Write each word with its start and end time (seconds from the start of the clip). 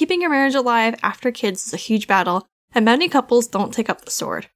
keeping 0.00 0.22
your 0.22 0.30
marriage 0.30 0.54
alive 0.54 0.94
after 1.02 1.30
kids 1.30 1.66
is 1.66 1.74
a 1.74 1.76
huge 1.76 2.06
battle, 2.06 2.48
and 2.74 2.86
many 2.86 3.06
couples 3.06 3.46
don't 3.46 3.74
take 3.74 3.90
up 3.90 4.02
the 4.02 4.10
sword. 4.10 4.46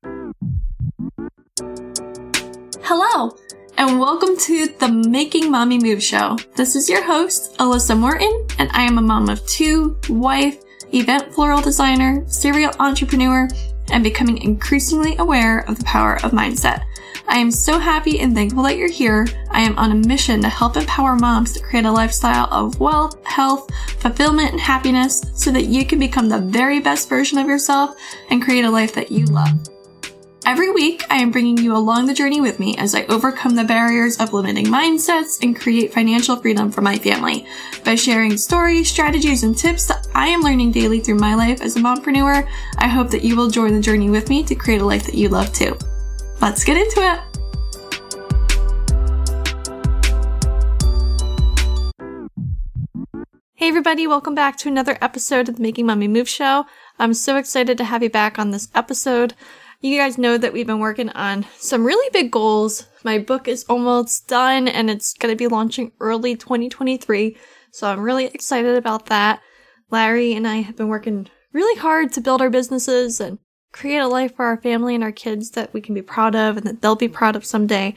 Hello, 2.80 3.36
and 3.76 4.00
welcome 4.00 4.38
to 4.38 4.68
the 4.80 4.88
Making 5.06 5.50
Mommy 5.50 5.78
Moves 5.78 6.02
show. 6.02 6.38
This 6.56 6.74
is 6.74 6.88
your 6.88 7.04
host, 7.04 7.58
Alisa 7.58 7.94
Morton, 7.94 8.46
and 8.58 8.70
I 8.72 8.84
am 8.84 8.96
a 8.96 9.02
mom 9.02 9.28
of 9.28 9.46
two, 9.46 9.98
wife, 10.08 10.62
event 10.94 11.34
floral 11.34 11.60
designer, 11.60 12.26
serial 12.26 12.72
entrepreneur, 12.80 13.46
and 13.90 14.02
becoming 14.02 14.38
increasingly 14.38 15.14
aware 15.18 15.58
of 15.68 15.78
the 15.78 15.84
power 15.84 16.14
of 16.24 16.30
mindset. 16.30 16.84
I 17.26 17.38
am 17.38 17.50
so 17.50 17.78
happy 17.78 18.20
and 18.20 18.34
thankful 18.34 18.62
that 18.64 18.76
you're 18.76 18.90
here. 18.90 19.26
I 19.50 19.62
am 19.62 19.78
on 19.78 19.90
a 19.90 20.06
mission 20.06 20.42
to 20.42 20.48
help 20.48 20.76
empower 20.76 21.16
moms 21.16 21.52
to 21.52 21.60
create 21.60 21.86
a 21.86 21.90
lifestyle 21.90 22.48
of 22.52 22.78
wealth, 22.78 23.24
health, 23.26 23.70
fulfillment, 23.98 24.52
and 24.52 24.60
happiness 24.60 25.24
so 25.34 25.50
that 25.50 25.64
you 25.64 25.86
can 25.86 25.98
become 25.98 26.28
the 26.28 26.38
very 26.38 26.80
best 26.80 27.08
version 27.08 27.38
of 27.38 27.46
yourself 27.46 27.96
and 28.30 28.42
create 28.42 28.64
a 28.64 28.70
life 28.70 28.94
that 28.94 29.10
you 29.10 29.24
love. 29.26 29.68
Every 30.46 30.70
week, 30.70 31.02
I 31.08 31.22
am 31.22 31.30
bringing 31.30 31.56
you 31.56 31.74
along 31.74 32.04
the 32.04 32.12
journey 32.12 32.42
with 32.42 32.60
me 32.60 32.76
as 32.76 32.94
I 32.94 33.06
overcome 33.06 33.54
the 33.54 33.64
barriers 33.64 34.18
of 34.18 34.34
limiting 34.34 34.66
mindsets 34.66 35.42
and 35.42 35.58
create 35.58 35.94
financial 35.94 36.36
freedom 36.36 36.70
for 36.70 36.82
my 36.82 36.98
family 36.98 37.46
by 37.82 37.94
sharing 37.94 38.36
stories, 38.36 38.90
strategies, 38.90 39.42
and 39.42 39.56
tips 39.56 39.86
that 39.86 40.06
I 40.14 40.28
am 40.28 40.42
learning 40.42 40.72
daily 40.72 41.00
through 41.00 41.14
my 41.14 41.34
life 41.34 41.62
as 41.62 41.76
a 41.76 41.80
mompreneur. 41.80 42.46
I 42.76 42.88
hope 42.88 43.08
that 43.10 43.24
you 43.24 43.36
will 43.36 43.48
join 43.48 43.72
the 43.72 43.80
journey 43.80 44.10
with 44.10 44.28
me 44.28 44.44
to 44.44 44.54
create 44.54 44.82
a 44.82 44.84
life 44.84 45.06
that 45.06 45.14
you 45.14 45.30
love 45.30 45.50
too. 45.54 45.78
Let's 46.40 46.64
get 46.64 46.76
into 46.76 47.00
it. 47.00 47.20
Hey 53.54 53.68
everybody, 53.68 54.06
welcome 54.06 54.34
back 54.34 54.58
to 54.58 54.68
another 54.68 54.98
episode 55.00 55.48
of 55.48 55.56
the 55.56 55.62
Making 55.62 55.86
Mommy 55.86 56.06
Moves 56.06 56.30
show. 56.30 56.66
I'm 56.98 57.14
so 57.14 57.36
excited 57.36 57.78
to 57.78 57.84
have 57.84 58.02
you 58.02 58.10
back 58.10 58.38
on 58.38 58.50
this 58.50 58.68
episode. 58.74 59.34
You 59.80 59.96
guys 59.96 60.18
know 60.18 60.36
that 60.36 60.52
we've 60.52 60.66
been 60.66 60.80
working 60.80 61.08
on 61.10 61.46
some 61.56 61.84
really 61.84 62.10
big 62.12 62.30
goals. 62.30 62.86
My 63.04 63.18
book 63.18 63.48
is 63.48 63.64
almost 63.68 64.28
done 64.28 64.68
and 64.68 64.90
it's 64.90 65.14
going 65.14 65.32
to 65.32 65.36
be 65.36 65.46
launching 65.46 65.92
early 66.00 66.36
2023. 66.36 67.36
So 67.70 67.88
I'm 67.88 68.00
really 68.00 68.26
excited 68.26 68.76
about 68.76 69.06
that. 69.06 69.40
Larry 69.90 70.34
and 70.34 70.46
I 70.46 70.56
have 70.56 70.76
been 70.76 70.88
working 70.88 71.28
really 71.52 71.78
hard 71.80 72.12
to 72.12 72.20
build 72.20 72.42
our 72.42 72.50
businesses 72.50 73.20
and 73.20 73.38
create 73.74 73.98
a 73.98 74.06
life 74.06 74.36
for 74.36 74.44
our 74.44 74.56
family 74.56 74.94
and 74.94 75.02
our 75.02 75.12
kids 75.12 75.50
that 75.50 75.74
we 75.74 75.80
can 75.80 75.94
be 75.94 76.00
proud 76.00 76.36
of 76.36 76.56
and 76.56 76.64
that 76.64 76.80
they'll 76.80 76.94
be 76.94 77.08
proud 77.08 77.34
of 77.34 77.44
someday. 77.44 77.92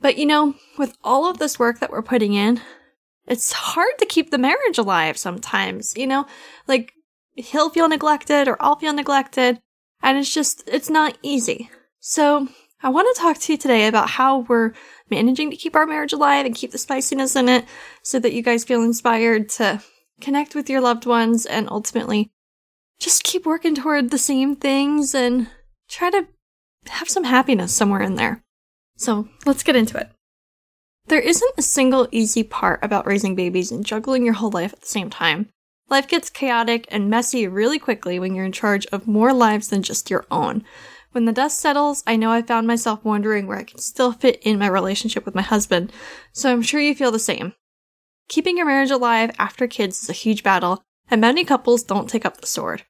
But 0.00 0.18
you 0.18 0.26
know, 0.26 0.56
with 0.76 0.98
all 1.04 1.30
of 1.30 1.38
this 1.38 1.56
work 1.56 1.78
that 1.78 1.90
we're 1.90 2.02
putting 2.02 2.34
in, 2.34 2.60
it's 3.26 3.52
hard 3.52 3.96
to 4.00 4.06
keep 4.06 4.30
the 4.30 4.38
marriage 4.38 4.76
alive 4.76 5.16
sometimes, 5.16 5.96
you 5.96 6.06
know? 6.06 6.26
Like, 6.66 6.92
he'll 7.36 7.70
feel 7.70 7.88
neglected 7.88 8.48
or 8.48 8.56
I'll 8.60 8.76
feel 8.76 8.92
neglected. 8.92 9.60
And 10.02 10.18
it's 10.18 10.34
just, 10.34 10.64
it's 10.66 10.90
not 10.90 11.16
easy. 11.22 11.70
So 12.00 12.48
I 12.82 12.88
want 12.88 13.14
to 13.14 13.20
talk 13.20 13.38
to 13.38 13.52
you 13.52 13.56
today 13.56 13.86
about 13.86 14.10
how 14.10 14.40
we're 14.40 14.72
managing 15.10 15.48
to 15.50 15.56
keep 15.56 15.76
our 15.76 15.86
marriage 15.86 16.12
alive 16.12 16.44
and 16.44 16.56
keep 16.56 16.72
the 16.72 16.76
spiciness 16.76 17.36
in 17.36 17.48
it 17.48 17.64
so 18.02 18.18
that 18.18 18.32
you 18.32 18.42
guys 18.42 18.64
feel 18.64 18.82
inspired 18.82 19.48
to 19.50 19.80
connect 20.20 20.56
with 20.56 20.68
your 20.68 20.80
loved 20.80 21.06
ones 21.06 21.46
and 21.46 21.70
ultimately 21.70 22.33
just 22.98 23.24
keep 23.24 23.46
working 23.46 23.74
toward 23.74 24.10
the 24.10 24.18
same 24.18 24.56
things 24.56 25.14
and 25.14 25.48
try 25.88 26.10
to 26.10 26.26
have 26.88 27.08
some 27.08 27.24
happiness 27.24 27.74
somewhere 27.74 28.02
in 28.02 28.14
there. 28.14 28.42
So 28.96 29.28
let's 29.44 29.62
get 29.62 29.76
into 29.76 29.98
it. 29.98 30.10
There 31.06 31.20
isn't 31.20 31.54
a 31.58 31.62
single 31.62 32.08
easy 32.12 32.42
part 32.42 32.80
about 32.82 33.06
raising 33.06 33.34
babies 33.34 33.70
and 33.70 33.84
juggling 33.84 34.24
your 34.24 34.34
whole 34.34 34.50
life 34.50 34.72
at 34.72 34.80
the 34.80 34.86
same 34.86 35.10
time. 35.10 35.50
Life 35.90 36.08
gets 36.08 36.30
chaotic 36.30 36.86
and 36.90 37.10
messy 37.10 37.46
really 37.46 37.78
quickly 37.78 38.18
when 38.18 38.34
you're 38.34 38.46
in 38.46 38.52
charge 38.52 38.86
of 38.86 39.06
more 39.06 39.34
lives 39.34 39.68
than 39.68 39.82
just 39.82 40.10
your 40.10 40.24
own. 40.30 40.64
When 41.12 41.26
the 41.26 41.32
dust 41.32 41.58
settles, 41.58 42.02
I 42.06 42.16
know 42.16 42.32
I 42.32 42.42
found 42.42 42.66
myself 42.66 43.04
wondering 43.04 43.46
where 43.46 43.58
I 43.58 43.64
can 43.64 43.78
still 43.78 44.12
fit 44.12 44.40
in 44.42 44.58
my 44.58 44.66
relationship 44.66 45.26
with 45.26 45.34
my 45.34 45.42
husband, 45.42 45.92
so 46.32 46.50
I'm 46.50 46.62
sure 46.62 46.80
you 46.80 46.94
feel 46.94 47.12
the 47.12 47.18
same. 47.18 47.52
Keeping 48.28 48.56
your 48.56 48.66
marriage 48.66 48.90
alive 48.90 49.30
after 49.38 49.66
kids 49.66 50.02
is 50.02 50.08
a 50.08 50.14
huge 50.14 50.42
battle, 50.42 50.82
and 51.10 51.20
many 51.20 51.44
couples 51.44 51.82
don't 51.82 52.08
take 52.08 52.24
up 52.24 52.40
the 52.40 52.46
sword. 52.46 52.84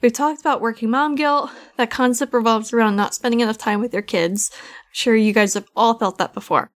We've 0.00 0.12
talked 0.12 0.40
about 0.40 0.60
working 0.60 0.90
mom 0.90 1.14
guilt. 1.14 1.50
That 1.76 1.90
concept 1.90 2.32
revolves 2.32 2.72
around 2.72 2.96
not 2.96 3.14
spending 3.14 3.40
enough 3.40 3.58
time 3.58 3.80
with 3.80 3.92
your 3.92 4.02
kids. 4.02 4.50
I'm 4.52 4.92
sure 4.92 5.14
you 5.14 5.32
guys 5.32 5.54
have 5.54 5.66
all 5.76 5.98
felt 5.98 6.18
that 6.18 6.32
before. 6.32 6.70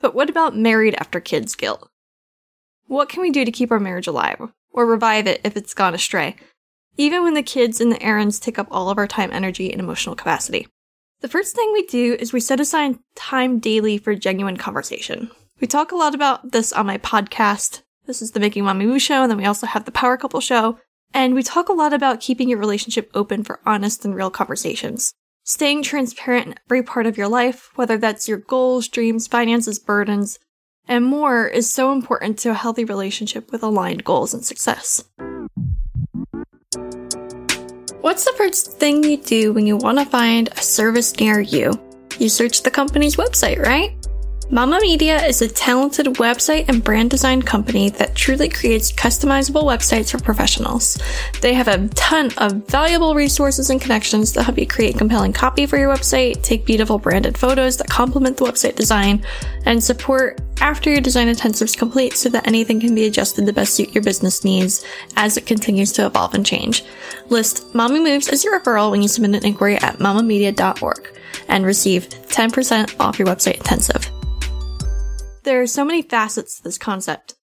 But 0.00 0.14
what 0.14 0.30
about 0.30 0.56
married 0.56 0.94
after 0.98 1.18
kids 1.18 1.54
guilt? 1.54 1.90
What 2.86 3.08
can 3.08 3.20
we 3.20 3.30
do 3.30 3.44
to 3.44 3.50
keep 3.50 3.72
our 3.72 3.80
marriage 3.80 4.06
alive? 4.06 4.50
or 4.78 4.86
revive 4.86 5.26
it 5.26 5.40
if 5.42 5.56
it's 5.56 5.74
gone 5.74 5.92
astray, 5.92 6.36
even 6.96 7.24
when 7.24 7.34
the 7.34 7.42
kids 7.42 7.80
and 7.80 7.90
the 7.90 8.02
errands 8.02 8.38
take 8.38 8.58
up 8.58 8.68
all 8.70 8.90
of 8.90 8.96
our 8.96 9.08
time, 9.08 9.30
energy, 9.32 9.72
and 9.72 9.80
emotional 9.80 10.14
capacity. 10.14 10.68
The 11.20 11.28
first 11.28 11.56
thing 11.56 11.72
we 11.72 11.84
do 11.84 12.16
is 12.20 12.32
we 12.32 12.38
set 12.38 12.60
aside 12.60 12.96
time 13.16 13.58
daily 13.58 13.98
for 13.98 14.14
genuine 14.14 14.56
conversation. 14.56 15.32
We 15.60 15.66
talk 15.66 15.90
a 15.90 15.96
lot 15.96 16.14
about 16.14 16.52
this 16.52 16.72
on 16.72 16.86
my 16.86 16.98
podcast. 16.98 17.82
This 18.06 18.22
is 18.22 18.30
the 18.30 18.40
Making 18.40 18.64
Mommy 18.64 18.86
Moves 18.86 19.02
show, 19.02 19.22
and 19.22 19.30
then 19.30 19.38
we 19.38 19.44
also 19.44 19.66
have 19.66 19.84
the 19.84 19.90
Power 19.90 20.16
Couple 20.16 20.40
show. 20.40 20.78
And 21.14 21.34
we 21.34 21.42
talk 21.42 21.68
a 21.68 21.72
lot 21.72 21.92
about 21.92 22.20
keeping 22.20 22.48
your 22.48 22.58
relationship 22.58 23.10
open 23.14 23.44
for 23.44 23.60
honest 23.64 24.04
and 24.04 24.14
real 24.14 24.30
conversations. 24.30 25.12
Staying 25.44 25.82
transparent 25.82 26.46
in 26.46 26.54
every 26.66 26.82
part 26.82 27.06
of 27.06 27.16
your 27.16 27.28
life, 27.28 27.70
whether 27.74 27.96
that's 27.96 28.28
your 28.28 28.38
goals, 28.38 28.86
dreams, 28.88 29.26
finances, 29.26 29.78
burdens, 29.78 30.38
and 30.86 31.04
more 31.04 31.46
is 31.46 31.70
so 31.70 31.92
important 31.92 32.38
to 32.38 32.50
a 32.50 32.54
healthy 32.54 32.84
relationship 32.84 33.52
with 33.52 33.62
aligned 33.62 34.04
goals 34.04 34.32
and 34.32 34.44
success. 34.44 35.04
What's 38.00 38.24
the 38.24 38.32
first 38.36 38.78
thing 38.78 39.04
you 39.04 39.18
do 39.18 39.52
when 39.52 39.66
you 39.66 39.76
want 39.76 39.98
to 39.98 40.04
find 40.04 40.48
a 40.48 40.62
service 40.62 41.18
near 41.20 41.40
you? 41.40 41.78
You 42.18 42.28
search 42.28 42.62
the 42.62 42.70
company's 42.70 43.16
website, 43.16 43.58
right? 43.58 43.97
Mama 44.50 44.78
Media 44.80 45.22
is 45.26 45.42
a 45.42 45.48
talented 45.48 46.06
website 46.06 46.70
and 46.70 46.82
brand 46.82 47.10
design 47.10 47.42
company 47.42 47.90
that 47.90 48.14
truly 48.14 48.48
creates 48.48 48.90
customizable 48.90 49.62
websites 49.62 50.10
for 50.10 50.18
professionals. 50.18 50.98
They 51.42 51.52
have 51.52 51.68
a 51.68 51.86
ton 51.88 52.30
of 52.38 52.66
valuable 52.66 53.14
resources 53.14 53.68
and 53.68 53.78
connections 53.78 54.32
that 54.32 54.44
help 54.44 54.56
you 54.56 54.66
create 54.66 54.96
compelling 54.96 55.34
copy 55.34 55.66
for 55.66 55.76
your 55.76 55.94
website, 55.94 56.42
take 56.42 56.64
beautiful 56.64 56.98
branded 56.98 57.36
photos 57.36 57.76
that 57.76 57.90
complement 57.90 58.38
the 58.38 58.46
website 58.46 58.74
design, 58.74 59.22
and 59.66 59.84
support 59.84 60.40
after 60.62 60.88
your 60.88 61.02
design 61.02 61.28
intensive 61.28 61.66
is 61.66 61.76
complete 61.76 62.14
so 62.14 62.30
that 62.30 62.46
anything 62.46 62.80
can 62.80 62.94
be 62.94 63.04
adjusted 63.04 63.44
to 63.44 63.52
best 63.52 63.74
suit 63.74 63.94
your 63.94 64.02
business 64.02 64.44
needs 64.44 64.82
as 65.16 65.36
it 65.36 65.44
continues 65.44 65.92
to 65.92 66.06
evolve 66.06 66.32
and 66.32 66.46
change. 66.46 66.84
List 67.28 67.74
Mommy 67.74 68.00
Moves 68.00 68.28
as 68.28 68.44
your 68.44 68.58
referral 68.58 68.90
when 68.90 69.02
you 69.02 69.08
submit 69.08 69.42
an 69.42 69.46
inquiry 69.46 69.76
at 69.76 69.98
mamamedia.org 69.98 71.18
and 71.48 71.66
receive 71.66 72.08
10% 72.08 72.98
off 72.98 73.18
your 73.18 73.28
website 73.28 73.58
intensive. 73.58 74.10
There 75.48 75.62
are 75.62 75.66
so 75.66 75.82
many 75.82 76.02
facets 76.02 76.58
to 76.58 76.62
this 76.62 76.76
concept. 76.76 77.34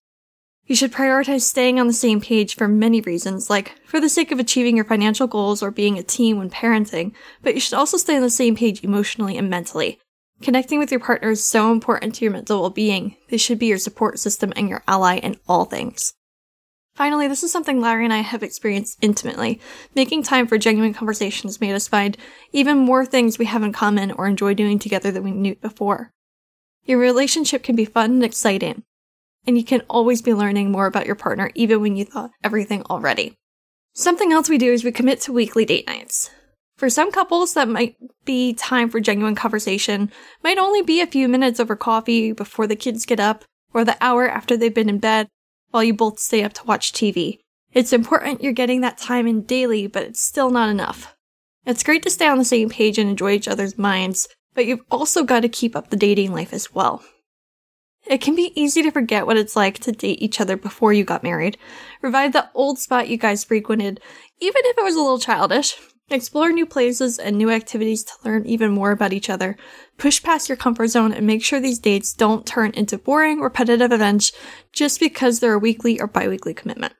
You 0.67 0.75
should 0.75 0.93
prioritize 0.93 1.41
staying 1.41 1.79
on 1.79 1.87
the 1.87 1.91
same 1.91 2.21
page 2.21 2.55
for 2.55 2.67
many 2.67 3.01
reasons, 3.01 3.49
like 3.49 3.79
for 3.83 3.99
the 3.99 4.09
sake 4.09 4.31
of 4.31 4.37
achieving 4.37 4.75
your 4.75 4.85
financial 4.85 5.25
goals 5.25 5.63
or 5.63 5.71
being 5.71 5.97
a 5.97 6.03
team 6.03 6.37
when 6.37 6.51
parenting, 6.51 7.15
but 7.41 7.55
you 7.55 7.59
should 7.59 7.73
also 7.73 7.97
stay 7.97 8.15
on 8.15 8.21
the 8.21 8.29
same 8.29 8.55
page 8.55 8.83
emotionally 8.83 9.39
and 9.39 9.49
mentally. 9.49 9.97
Connecting 10.43 10.77
with 10.77 10.91
your 10.91 10.99
partner 10.99 11.31
is 11.31 11.43
so 11.43 11.71
important 11.71 12.13
to 12.13 12.25
your 12.25 12.31
mental 12.31 12.61
well-being. 12.61 13.17
They 13.29 13.37
should 13.37 13.57
be 13.57 13.65
your 13.65 13.79
support 13.79 14.19
system 14.19 14.53
and 14.55 14.69
your 14.69 14.83
ally 14.87 15.17
in 15.17 15.37
all 15.47 15.65
things. 15.65 16.13
Finally, 16.93 17.27
this 17.27 17.41
is 17.41 17.51
something 17.51 17.81
Larry 17.81 18.03
and 18.03 18.13
I 18.13 18.19
have 18.19 18.43
experienced 18.43 18.99
intimately. 19.01 19.59
Making 19.95 20.21
time 20.21 20.45
for 20.45 20.59
genuine 20.59 20.93
conversations 20.93 21.59
made 21.59 21.73
us 21.73 21.87
find 21.87 22.17
even 22.51 22.77
more 22.77 23.03
things 23.03 23.39
we 23.39 23.45
have 23.45 23.63
in 23.63 23.73
common 23.73 24.11
or 24.11 24.27
enjoy 24.27 24.53
doing 24.53 24.77
together 24.77 25.09
than 25.09 25.23
we 25.23 25.31
knew 25.31 25.55
before. 25.55 26.11
Your 26.85 26.99
relationship 26.99 27.63
can 27.63 27.75
be 27.75 27.85
fun 27.85 28.11
and 28.11 28.23
exciting, 28.23 28.83
and 29.47 29.57
you 29.57 29.63
can 29.63 29.81
always 29.89 30.21
be 30.21 30.35
learning 30.35 30.71
more 30.71 30.85
about 30.85 31.07
your 31.07 31.15
partner 31.15 31.51
even 31.55 31.81
when 31.81 31.95
you 31.95 32.05
thought 32.05 32.31
everything 32.43 32.83
already. 32.83 33.33
Something 33.93 34.31
else 34.31 34.49
we 34.49 34.59
do 34.59 34.71
is 34.71 34.83
we 34.83 34.91
commit 34.91 35.19
to 35.21 35.33
weekly 35.33 35.65
date 35.65 35.87
nights. 35.87 36.29
For 36.77 36.89
some 36.89 37.11
couples, 37.11 37.53
that 37.53 37.69
might 37.69 37.95
be 38.25 38.53
time 38.53 38.89
for 38.89 38.99
genuine 38.99 39.33
conversation, 39.33 40.11
might 40.43 40.57
only 40.57 40.81
be 40.81 41.01
a 41.01 41.07
few 41.07 41.27
minutes 41.27 41.59
over 41.59 41.75
coffee 41.75 42.33
before 42.33 42.67
the 42.67 42.75
kids 42.75 43.05
get 43.05 43.19
up, 43.19 43.45
or 43.73 43.83
the 43.83 43.97
hour 44.01 44.29
after 44.29 44.55
they've 44.55 44.73
been 44.73 44.89
in 44.89 44.99
bed, 44.99 45.27
while 45.71 45.83
you 45.83 45.93
both 45.93 46.19
stay 46.19 46.43
up 46.43 46.53
to 46.53 46.65
watch 46.65 46.91
TV. 46.91 47.39
It's 47.73 47.93
important 47.93 48.43
you're 48.43 48.53
getting 48.53 48.81
that 48.81 48.97
time 48.97 49.25
in 49.25 49.41
daily, 49.41 49.87
but 49.87 50.03
it's 50.03 50.21
still 50.21 50.51
not 50.51 50.69
enough. 50.69 51.15
It's 51.65 51.83
great 51.83 52.03
to 52.03 52.09
stay 52.09 52.27
on 52.27 52.37
the 52.37 52.45
same 52.45 52.69
page 52.69 52.99
and 52.99 53.09
enjoy 53.09 53.31
each 53.31 53.47
other's 53.47 53.77
minds, 53.77 54.27
but 54.55 54.65
you've 54.65 54.83
also 54.89 55.23
got 55.23 55.41
to 55.41 55.49
keep 55.49 55.75
up 55.75 55.89
the 55.89 55.95
dating 55.95 56.31
life 56.31 56.53
as 56.53 56.73
well. 56.73 57.03
It 58.07 58.21
can 58.21 58.35
be 58.35 58.59
easy 58.59 58.81
to 58.83 58.91
forget 58.91 59.25
what 59.25 59.37
it's 59.37 59.55
like 59.55 59.79
to 59.79 59.91
date 59.91 60.21
each 60.21 60.39
other 60.39 60.57
before 60.57 60.93
you 60.93 61.03
got 61.03 61.23
married. 61.23 61.57
Revive 62.01 62.33
the 62.33 62.49
old 62.53 62.79
spot 62.79 63.09
you 63.09 63.17
guys 63.17 63.43
frequented, 63.43 63.99
even 64.39 64.61
if 64.65 64.77
it 64.77 64.83
was 64.83 64.95
a 64.95 65.01
little 65.01 65.19
childish. 65.19 65.75
Explore 66.11 66.51
new 66.51 66.67
places 66.67 67.17
and 67.17 67.35
new 67.35 67.49
activities 67.49 68.03
to 68.03 68.13
learn 68.23 68.45
even 68.45 68.71
more 68.71 68.91
about 68.91 69.11
each 69.11 69.27
other. 69.27 69.57
Push 69.97 70.21
past 70.21 70.47
your 70.47 70.55
comfort 70.55 70.87
zone 70.87 71.11
and 71.11 71.25
make 71.25 71.43
sure 71.43 71.59
these 71.59 71.79
dates 71.79 72.13
don't 72.13 72.45
turn 72.45 72.69
into 72.75 72.99
boring, 72.99 73.41
repetitive 73.41 73.91
events 73.91 74.31
just 74.71 74.99
because 74.99 75.39
they're 75.39 75.53
a 75.53 75.59
weekly 75.59 75.99
or 75.99 76.05
biweekly 76.05 76.53
commitment. 76.53 76.93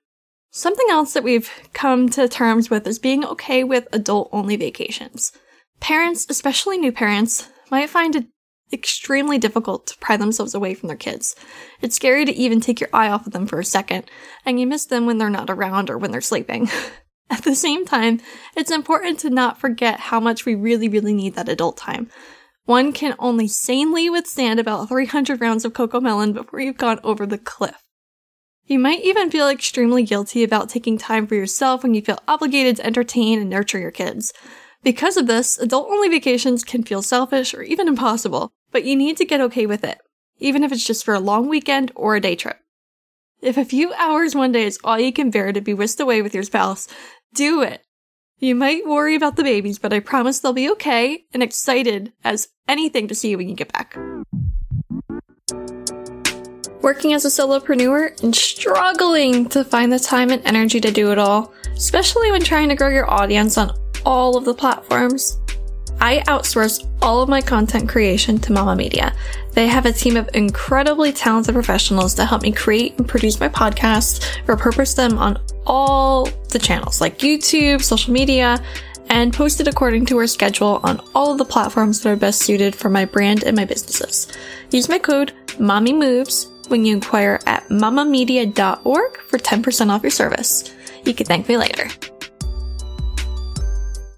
Something 0.49 0.87
else 0.89 1.13
that 1.13 1.23
we've 1.23 1.51
come 1.73 2.09
to 2.09 2.27
terms 2.27 2.71
with 2.71 2.87
is 2.87 2.97
being 2.97 3.23
okay 3.25 3.63
with 3.63 3.87
adult 3.93 4.29
only 4.31 4.55
vacations. 4.55 5.31
Parents, 5.79 6.25
especially 6.29 6.77
new 6.77 6.91
parents, 6.91 7.49
might 7.69 7.89
find 7.89 8.15
it 8.15 8.25
extremely 8.73 9.37
difficult 9.37 9.87
to 9.87 9.97
pry 9.97 10.17
themselves 10.17 10.55
away 10.55 10.73
from 10.73 10.87
their 10.87 10.97
kids. 10.97 11.35
It's 11.81 11.95
scary 11.95 12.25
to 12.25 12.35
even 12.35 12.61
take 12.61 12.79
your 12.79 12.89
eye 12.93 13.09
off 13.09 13.27
of 13.27 13.33
them 13.33 13.47
for 13.47 13.59
a 13.59 13.65
second, 13.65 14.09
and 14.45 14.59
you 14.59 14.67
miss 14.67 14.85
them 14.85 15.05
when 15.05 15.17
they're 15.17 15.29
not 15.29 15.49
around 15.49 15.89
or 15.89 15.97
when 15.97 16.11
they're 16.11 16.21
sleeping. 16.21 16.69
At 17.29 17.43
the 17.43 17.55
same 17.55 17.85
time, 17.85 18.21
it's 18.55 18.71
important 18.71 19.19
to 19.19 19.29
not 19.29 19.59
forget 19.59 19.99
how 19.99 20.19
much 20.19 20.45
we 20.45 20.53
really, 20.55 20.87
really 20.87 21.13
need 21.13 21.35
that 21.35 21.49
adult 21.49 21.77
time. 21.77 22.09
One 22.65 22.91
can 22.93 23.15
only 23.19 23.47
sanely 23.47 24.09
withstand 24.09 24.59
about 24.59 24.89
300 24.89 25.39
rounds 25.39 25.65
of 25.65 25.73
Cocomelon 25.73 26.33
before 26.33 26.59
you've 26.59 26.77
gone 26.77 26.99
over 27.03 27.25
the 27.25 27.37
cliff. 27.37 27.81
You 28.65 28.79
might 28.79 29.03
even 29.03 29.29
feel 29.29 29.47
extremely 29.47 30.03
guilty 30.03 30.43
about 30.43 30.69
taking 30.69 30.97
time 30.97 31.27
for 31.27 31.35
yourself 31.35 31.83
when 31.83 31.93
you 31.93 32.01
feel 32.01 32.19
obligated 32.27 32.77
to 32.77 32.85
entertain 32.85 33.39
and 33.39 33.49
nurture 33.49 33.77
your 33.77 33.91
kids. 33.91 34.33
Because 34.85 35.17
of 35.17 35.25
this, 35.25 35.57
adult 35.57 35.89
only 35.89 36.09
vacations 36.09 36.63
can 36.63 36.83
feel 36.83 37.01
selfish 37.01 37.55
or 37.55 37.63
even 37.63 37.87
impossible, 37.87 38.53
but 38.71 38.83
you 38.83 38.95
need 38.95 39.17
to 39.17 39.25
get 39.25 39.41
okay 39.41 39.65
with 39.65 39.83
it, 39.83 39.99
even 40.37 40.63
if 40.63 40.71
it's 40.71 40.85
just 40.85 41.03
for 41.03 41.15
a 41.15 41.19
long 41.19 41.49
weekend 41.49 41.91
or 41.95 42.15
a 42.15 42.21
day 42.21 42.35
trip. 42.35 42.59
If 43.41 43.57
a 43.57 43.65
few 43.65 43.93
hours 43.93 44.35
one 44.35 44.51
day 44.51 44.63
is 44.63 44.77
all 44.83 44.99
you 44.99 45.11
can 45.11 45.31
bear 45.31 45.51
to 45.51 45.59
be 45.59 45.73
whisked 45.73 45.99
away 45.99 46.21
with 46.21 46.35
your 46.35 46.43
spouse, 46.43 46.87
do 47.33 47.63
it. 47.63 47.81
You 48.37 48.53
might 48.53 48.85
worry 48.85 49.15
about 49.15 49.37
the 49.37 49.43
babies, 49.43 49.79
but 49.79 49.91
I 49.91 50.01
promise 50.01 50.39
they'll 50.39 50.53
be 50.53 50.69
okay 50.73 51.23
and 51.33 51.41
excited 51.41 52.13
as 52.23 52.49
anything 52.67 53.07
to 53.07 53.15
see 53.15 53.31
you 53.31 53.39
when 53.39 53.49
you 53.49 53.55
get 53.55 53.73
back. 53.73 53.97
Working 56.83 57.13
as 57.13 57.25
a 57.25 57.29
solopreneur 57.29 58.21
and 58.21 58.35
struggling 58.35 59.49
to 59.49 59.63
find 59.63 59.91
the 59.91 59.97
time 59.97 60.29
and 60.29 60.45
energy 60.45 60.79
to 60.79 60.91
do 60.91 61.11
it 61.11 61.17
all, 61.17 61.51
especially 61.73 62.31
when 62.31 62.41
trying 62.41 62.69
to 62.69 62.75
grow 62.75 62.89
your 62.89 63.09
audience 63.09 63.57
on 63.57 63.75
all 64.05 64.37
of 64.37 64.45
the 64.45 64.53
platforms. 64.53 65.39
I 65.99 66.19
outsource 66.27 66.87
all 67.01 67.21
of 67.21 67.29
my 67.29 67.41
content 67.41 67.89
creation 67.89 68.37
to 68.39 68.51
Mama 68.51 68.75
Media. 68.75 69.15
They 69.53 69.67
have 69.67 69.85
a 69.85 69.93
team 69.93 70.17
of 70.17 70.29
incredibly 70.33 71.11
talented 71.11 71.53
professionals 71.53 72.13
to 72.15 72.25
help 72.25 72.41
me 72.41 72.51
create 72.51 72.97
and 72.97 73.07
produce 73.07 73.39
my 73.39 73.49
podcasts, 73.49 74.21
repurpose 74.45 74.95
them 74.95 75.17
on 75.17 75.39
all 75.65 76.25
the 76.49 76.59
channels 76.59 77.01
like 77.01 77.19
YouTube, 77.19 77.81
social 77.81 78.13
media, 78.13 78.63
and 79.09 79.33
post 79.33 79.61
it 79.61 79.67
according 79.67 80.05
to 80.07 80.17
our 80.17 80.27
schedule 80.27 80.79
on 80.83 81.01
all 81.13 81.31
of 81.31 81.37
the 81.37 81.45
platforms 81.45 82.01
that 82.01 82.09
are 82.09 82.15
best 82.15 82.41
suited 82.41 82.75
for 82.75 82.89
my 82.89 83.05
brand 83.05 83.43
and 83.43 83.55
my 83.55 83.65
businesses. 83.65 84.27
Use 84.71 84.89
my 84.89 84.99
code 84.99 85.33
MOMMYMOVES 85.59 86.69
when 86.69 86.83
you 86.83 86.93
inquire 86.93 87.39
at 87.45 87.63
mamamedia.org 87.69 89.17
for 89.17 89.37
10% 89.37 89.89
off 89.89 90.01
your 90.01 90.11
service. 90.11 90.73
You 91.05 91.13
can 91.13 91.25
thank 91.25 91.47
me 91.47 91.57
later. 91.57 91.87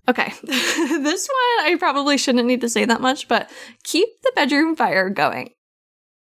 Okay, 0.09 0.33
this 0.43 1.27
one 1.27 1.65
I 1.65 1.75
probably 1.77 2.17
shouldn't 2.17 2.47
need 2.47 2.61
to 2.61 2.69
say 2.69 2.85
that 2.85 3.01
much, 3.01 3.27
but 3.27 3.49
keep 3.83 4.07
the 4.23 4.31
bedroom 4.35 4.75
fire 4.75 5.09
going. 5.09 5.49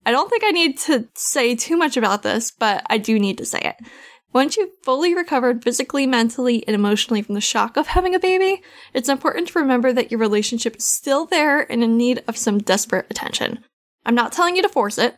I 0.05 0.11
don't 0.11 0.29
think 0.29 0.43
I 0.43 0.51
need 0.51 0.77
to 0.79 1.07
say 1.13 1.55
too 1.55 1.77
much 1.77 1.95
about 1.95 2.23
this, 2.23 2.51
but 2.51 2.83
I 2.89 2.97
do 2.97 3.19
need 3.19 3.37
to 3.37 3.45
say 3.45 3.59
it. 3.59 3.75
Once 4.31 4.57
you've 4.57 4.69
fully 4.83 5.13
recovered 5.15 5.63
physically, 5.63 6.05
mentally, 6.05 6.65
and 6.67 6.75
emotionally 6.75 7.21
from 7.21 7.35
the 7.35 7.41
shock 7.41 7.77
of 7.77 7.87
having 7.87 8.13
a 8.13 8.19
baby, 8.19 8.61
it's 8.93 9.09
important 9.09 9.47
to 9.47 9.59
remember 9.59 9.91
that 9.91 10.11
your 10.11 10.19
relationship 10.19 10.75
is 10.75 10.85
still 10.85 11.25
there 11.25 11.69
and 11.71 11.83
in 11.83 11.97
need 11.97 12.23
of 12.27 12.37
some 12.37 12.59
desperate 12.59 13.07
attention. 13.09 13.63
I'm 14.05 14.15
not 14.15 14.31
telling 14.31 14.55
you 14.55 14.61
to 14.61 14.69
force 14.69 14.97
it, 14.97 15.17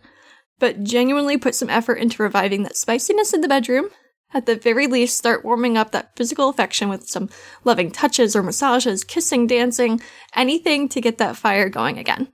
but 0.60 0.84
genuinely 0.84 1.38
put 1.38 1.56
some 1.56 1.70
effort 1.70 1.96
into 1.96 2.24
reviving 2.24 2.64
that 2.64 2.78
spiciness 2.78 3.34
in 3.34 3.42
the 3.42 3.50
bedroom 3.50 3.90
at 4.34 4.46
the 4.46 4.56
very 4.56 4.88
least, 4.88 5.18
start 5.18 5.44
warming 5.44 5.78
up 5.78 5.92
that 5.92 6.16
physical 6.16 6.50
affection 6.50 6.90
with 6.90 7.08
some 7.08 7.30
loving 7.64 7.92
touches 7.92 8.36
or 8.36 8.44
massages, 8.44 9.04
kissing, 9.04 9.48
dancing, 9.48 10.02
anything 10.36 10.88
to 10.90 11.02
get 11.02 11.18
that 11.18 11.38
fire 11.38 11.70
going 11.70 11.98
again. 11.98 12.30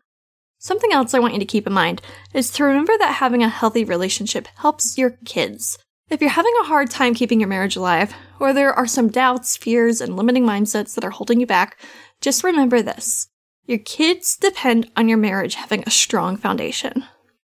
Something 0.60 0.92
else 0.92 1.14
I 1.14 1.20
want 1.20 1.34
you 1.34 1.40
to 1.40 1.46
keep 1.46 1.68
in 1.68 1.74
mind 1.74 2.02
is 2.34 2.50
to 2.52 2.64
remember 2.64 2.98
that 2.98 3.16
having 3.16 3.44
a 3.44 3.50
healthy 3.50 3.84
relationship 3.84 4.48
helps 4.58 4.98
your 4.98 5.18
kids. 5.26 5.78
If 6.10 6.22
you're 6.22 6.30
having 6.30 6.54
a 6.62 6.66
hard 6.66 6.90
time 6.90 7.14
keeping 7.14 7.40
your 7.40 7.50
marriage 7.50 7.76
alive, 7.76 8.14
or 8.40 8.54
there 8.54 8.74
are 8.74 8.88
some 8.88 9.10
doubts, 9.10 9.58
fears, 9.58 10.00
and 10.00 10.16
limiting 10.16 10.46
mindsets 10.46 10.96
that 10.96 11.04
are 11.04 11.12
holding 11.12 11.40
you 11.40 11.46
back, 11.46 11.80
just 12.22 12.44
remember 12.44 12.82
this. 12.82 13.28
Your 13.66 13.80
kids 13.80 14.38
depend 14.38 14.90
on 14.96 15.10
your 15.10 15.18
marriage 15.18 15.56
having 15.56 15.84
a 15.86 15.92
strong 15.92 16.38
foundation. 16.38 17.04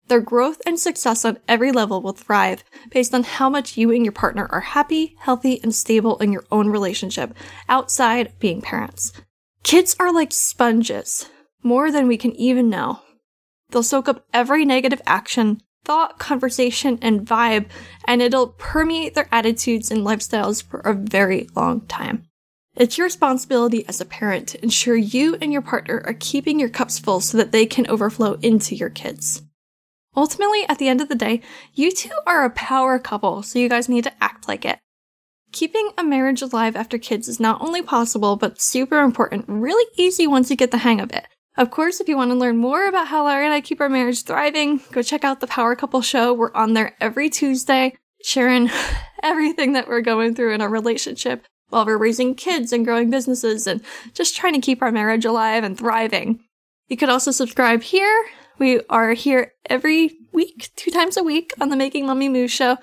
Their 0.09 0.21
growth 0.21 0.63
and 0.65 0.79
success 0.79 1.25
on 1.25 1.39
every 1.49 1.73
level 1.73 2.01
will 2.01 2.13
thrive 2.13 2.63
based 2.91 3.13
on 3.13 3.25
how 3.25 3.51
much 3.51 3.77
you 3.77 3.91
and 3.91 4.05
your 4.05 4.13
partner 4.13 4.47
are 4.51 4.61
happy, 4.61 5.17
healthy, 5.19 5.61
and 5.63 5.75
stable 5.75 6.17
in 6.19 6.33
your 6.33 6.45
own 6.53 6.69
relationship 6.69 7.35
outside 7.69 8.33
being 8.39 8.61
parents. 8.61 9.13
Kids 9.65 9.97
are 9.99 10.13
like 10.13 10.33
sponges, 10.33 11.29
more 11.63 11.91
than 11.91 12.07
we 12.07 12.17
can 12.17 12.37
even 12.37 12.71
know. 12.71 13.01
They'll 13.71 13.83
soak 13.83 14.09
up 14.09 14.25
every 14.33 14.65
negative 14.65 15.03
action, 15.07 15.61
thought, 15.85 16.21
conversation, 16.21 17.01
and 17.03 17.27
vibe, 17.27 17.67
and 18.05 18.23
it'll 18.23 18.49
permeate 18.59 19.15
their 19.15 19.29
attitudes 19.33 19.91
and 19.91 20.07
lifestyles 20.07 20.63
for 20.63 20.79
a 20.81 20.95
very 20.95 21.49
long 21.57 21.81
time. 21.87 22.29
It's 22.77 22.97
your 22.97 23.07
responsibility 23.07 23.85
as 23.89 24.01
a 24.01 24.05
parent 24.05 24.49
to 24.49 24.63
ensure 24.63 24.97
you 24.97 25.37
and 25.41 25.53
your 25.53 25.63
partner 25.63 26.03
are 26.07 26.15
keeping 26.15 26.61
your 26.61 26.69
cups 26.69 26.99
full 27.01 27.21
so 27.21 27.39
that 27.39 27.51
they 27.51 27.67
can 27.67 27.89
overflow 27.89 28.35
into 28.43 28.77
your 28.77 28.91
kids. 28.91 29.43
Ultimately, 30.17 30.67
at 30.69 30.79
the 30.79 30.89
end 30.89 31.01
of 31.01 31.09
the 31.09 31.15
day, 31.15 31.43
you 31.75 31.93
two 31.93 32.11
are 32.27 32.45
a 32.45 32.51
power 32.51 32.99
couple, 32.99 33.43
so 33.43 33.59
you 33.59 33.69
guys 33.69 33.89
need 33.89 34.05
to 34.05 34.25
act 34.25 34.49
like 34.49 34.65
it. 34.65 34.79
Keeping 35.53 35.91
a 35.99 36.05
marriage 36.05 36.43
alive 36.43 36.75
after 36.75 36.99
kids 36.99 37.29
is 37.29 37.39
not 37.39 37.61
only 37.61 37.83
possible, 37.83 38.37
but 38.37 38.61
super 38.61 39.01
important, 39.01 39.45
really 39.47 39.87
easy 39.97 40.27
once 40.27 40.51
you 40.51 40.57
get 40.57 40.71
the 40.71 40.79
hang 40.79 41.01
of 41.01 41.13
it. 41.13 41.27
Of 41.57 41.71
course, 41.71 42.01
if 42.01 42.09
you 42.09 42.17
want 42.17 42.31
to 42.31 42.37
learn 42.37 42.57
more 42.57 42.87
about 42.87 43.09
how 43.09 43.25
Larry 43.25 43.45
and 43.45 43.55
I 43.55 43.61
keep 43.61 43.81
our 43.81 43.89
marriage 43.89 44.25
thriving, 44.25 44.81
go 44.93 45.03
check 45.03 45.25
out 45.25 45.41
the 45.41 45.47
Power 45.47 45.75
Couple 45.75 46.03
Show. 46.03 46.35
We're 46.35 46.53
on 46.53 46.75
there 46.75 46.95
every 47.01 47.31
Tuesday, 47.31 47.95
sharing 48.23 48.71
everything 49.23 49.73
that 49.73 49.89
we're 49.89 50.03
going 50.03 50.35
through 50.35 50.53
in 50.53 50.61
our 50.61 50.69
relationship 50.69 51.45
while 51.69 51.87
we're 51.87 51.97
raising 51.97 52.35
kids 52.35 52.73
and 52.73 52.85
growing 52.85 53.11
businesses 53.11 53.67
and 53.67 53.83
just 54.13 54.37
trying 54.37 54.53
to 54.55 54.61
keep 54.61 54.83
our 54.83 54.93
marriage 54.93 55.25
alive 55.25 55.65
and 55.65 55.79
thriving. 55.79 56.41
You 56.89 56.97
could 56.97 57.09
also 57.09 57.31
subscribe 57.31 57.83
here 57.83 58.27
we 58.59 58.81
are 58.89 59.13
here 59.13 59.53
every 59.69 60.19
week, 60.33 60.71
two 60.77 60.91
times 60.91 61.17
a 61.17 61.23
week 61.23 61.53
on 61.61 61.69
the 61.69 61.77
Making 61.77 62.07
Mommy 62.07 62.29
Moves 62.29 62.53
show, 62.53 62.79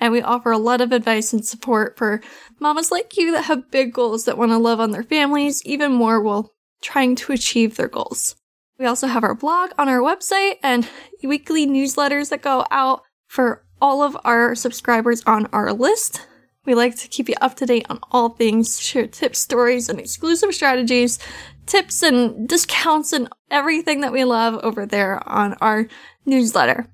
and 0.00 0.12
we 0.12 0.20
offer 0.20 0.50
a 0.50 0.58
lot 0.58 0.80
of 0.80 0.92
advice 0.92 1.32
and 1.32 1.44
support 1.44 1.96
for 1.96 2.20
mamas 2.60 2.90
like 2.90 3.16
you 3.16 3.32
that 3.32 3.44
have 3.44 3.70
big 3.70 3.92
goals 3.92 4.24
that 4.24 4.36
want 4.36 4.50
to 4.50 4.58
love 4.58 4.80
on 4.80 4.90
their 4.90 5.02
families 5.02 5.64
even 5.64 5.92
more 5.92 6.20
while 6.20 6.52
trying 6.82 7.16
to 7.16 7.32
achieve 7.32 7.76
their 7.76 7.88
goals. 7.88 8.36
We 8.78 8.86
also 8.86 9.06
have 9.06 9.24
our 9.24 9.34
blog 9.34 9.70
on 9.78 9.88
our 9.88 10.00
website 10.00 10.56
and 10.62 10.88
weekly 11.22 11.66
newsletters 11.66 12.30
that 12.30 12.42
go 12.42 12.66
out 12.70 13.02
for 13.26 13.64
all 13.80 14.02
of 14.02 14.16
our 14.24 14.54
subscribers 14.54 15.22
on 15.26 15.46
our 15.46 15.72
list. 15.72 16.26
We 16.66 16.74
like 16.74 16.96
to 16.96 17.08
keep 17.08 17.28
you 17.28 17.34
up 17.40 17.56
to 17.56 17.66
date 17.66 17.86
on 17.88 18.00
all 18.10 18.30
things, 18.30 18.80
share 18.80 19.06
tips, 19.06 19.38
stories, 19.38 19.88
and 19.88 20.00
exclusive 20.00 20.54
strategies 20.54 21.18
tips 21.66 22.02
and 22.02 22.48
discounts 22.48 23.12
and 23.12 23.28
everything 23.50 24.00
that 24.00 24.12
we 24.12 24.24
love 24.24 24.54
over 24.62 24.86
there 24.86 25.26
on 25.28 25.54
our 25.60 25.88
newsletter. 26.26 26.86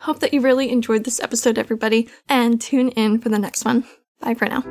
Hope 0.00 0.18
that 0.20 0.34
you 0.34 0.40
really 0.40 0.70
enjoyed 0.70 1.04
this 1.04 1.20
episode, 1.20 1.58
everybody, 1.58 2.08
and 2.28 2.60
tune 2.60 2.88
in 2.90 3.20
for 3.20 3.28
the 3.28 3.38
next 3.38 3.64
one. 3.64 3.84
Bye 4.20 4.34
for 4.34 4.46
now. 4.46 4.64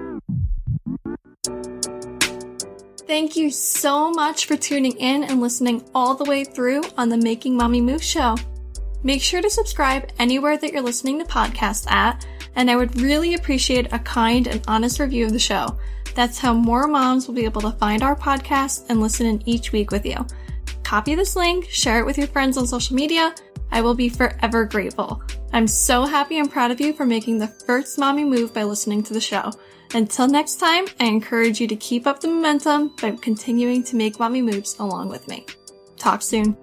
Thank 3.07 3.35
you 3.35 3.49
so 3.49 4.11
much 4.11 4.45
for 4.45 4.55
tuning 4.55 4.95
in 4.97 5.23
and 5.23 5.41
listening 5.41 5.83
all 5.93 6.15
the 6.15 6.23
way 6.23 6.43
through 6.43 6.83
on 6.97 7.09
the 7.09 7.17
Making 7.17 7.57
Mommy 7.57 7.81
Moves 7.81 8.05
show. 8.05 8.37
Make 9.03 9.21
sure 9.21 9.41
to 9.41 9.49
subscribe 9.49 10.09
anywhere 10.19 10.57
that 10.57 10.71
you're 10.71 10.81
listening 10.81 11.19
to 11.19 11.25
podcasts 11.25 11.89
at, 11.89 12.25
and 12.55 12.69
I 12.69 12.75
would 12.75 13.01
really 13.01 13.33
appreciate 13.33 13.91
a 13.91 13.99
kind 13.99 14.47
and 14.47 14.63
honest 14.67 14.99
review 14.99 15.25
of 15.25 15.33
the 15.33 15.39
show. 15.39 15.77
That's 16.13 16.37
how 16.37 16.53
more 16.53 16.87
moms 16.87 17.27
will 17.27 17.35
be 17.35 17.45
able 17.45 17.61
to 17.61 17.71
find 17.71 18.03
our 18.03 18.15
podcast 18.15 18.85
and 18.89 19.01
listen 19.01 19.25
in 19.25 19.47
each 19.47 19.71
week 19.71 19.91
with 19.91 20.05
you. 20.05 20.25
Copy 20.83 21.15
this 21.15 21.35
link, 21.35 21.65
share 21.69 21.99
it 21.99 22.05
with 22.05 22.17
your 22.17 22.27
friends 22.27 22.57
on 22.57 22.67
social 22.67 22.95
media. 22.95 23.33
I 23.71 23.81
will 23.81 23.95
be 23.95 24.09
forever 24.09 24.65
grateful. 24.65 25.21
I'm 25.53 25.67
so 25.67 26.03
happy 26.03 26.39
and 26.39 26.51
proud 26.51 26.71
of 26.71 26.81
you 26.81 26.93
for 26.93 27.05
making 27.05 27.37
the 27.37 27.47
first 27.47 27.97
mommy 27.97 28.23
move 28.23 28.53
by 28.53 28.63
listening 28.63 29.03
to 29.03 29.13
the 29.13 29.21
show. 29.21 29.51
Until 29.93 30.27
next 30.27 30.55
time, 30.55 30.85
I 30.99 31.05
encourage 31.05 31.59
you 31.59 31.67
to 31.67 31.75
keep 31.75 32.07
up 32.07 32.19
the 32.19 32.27
momentum 32.27 32.95
by 33.01 33.11
continuing 33.11 33.83
to 33.83 33.95
make 33.95 34.19
mommy 34.19 34.41
moves 34.41 34.77
along 34.79 35.09
with 35.09 35.27
me. 35.27 35.45
Talk 35.97 36.21
soon. 36.21 36.57